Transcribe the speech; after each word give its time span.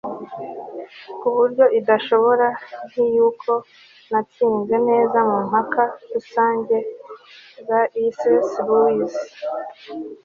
ku 1.19 1.27
buryo 1.35 1.65
idashoboka 1.79 2.45
nk'iy'uko 2.85 3.51
natsinze 4.11 4.75
neza 4.89 5.17
mu 5.29 5.39
mpaka 5.49 5.81
rusange- 6.13 6.77
c 8.17 8.19
s 8.49 8.51
lewis 8.67 9.15